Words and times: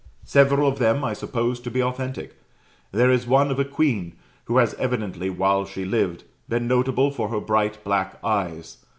Several 0.25 0.67
of 0.67 0.79
them 0.79 1.03
I 1.03 1.13
suppose 1.13 1.59
to 1.59 1.69
be 1.69 1.83
authentic: 1.83 2.33
there 2.91 3.11
is 3.11 3.27
one 3.27 3.51
of 3.51 3.59
a 3.59 3.63
queen, 3.65 4.13
who 4.45 4.57
has 4.57 4.73
evidently, 4.79 5.29
while 5.29 5.63
she 5.63 5.85
lived, 5.85 6.23
been 6.49 6.67
notable 6.67 7.11
for 7.11 7.29
her 7.29 7.39
bright 7.39 7.83
black 7.83 8.17
eyes. 8.23 8.77